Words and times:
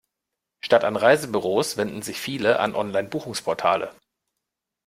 Statt 0.65 0.83
an 0.83 0.95
Reisebüros 0.95 1.77
wenden 1.77 2.01
sich 2.01 2.19
viele 2.19 2.59
an 2.59 2.73
Online-Buchungsportale. 2.73 3.93